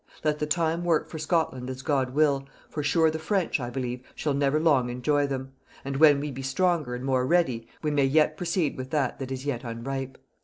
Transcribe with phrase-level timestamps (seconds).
[0.23, 4.01] Let the time work for Scotland as God will, for sure the French, I believe,
[4.15, 5.51] shall never long enjoy them:
[5.85, 9.45] and when we be stronger and more ready, we may proceed with that, that is
[9.45, 10.17] yet unripe.